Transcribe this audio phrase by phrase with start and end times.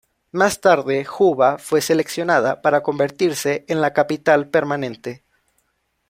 [0.31, 5.23] Más Tarde, Juba fue seleccionada para convertirse en la capital permanente.